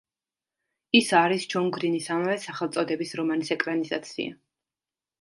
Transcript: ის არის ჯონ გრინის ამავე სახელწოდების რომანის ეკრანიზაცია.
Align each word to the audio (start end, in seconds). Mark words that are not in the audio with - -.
ის 0.99 1.09
არის 1.19 1.45
ჯონ 1.53 1.69
გრინის 1.77 2.09
ამავე 2.17 2.39
სახელწოდების 2.47 3.17
რომანის 3.23 3.57
ეკრანიზაცია. 3.61 4.39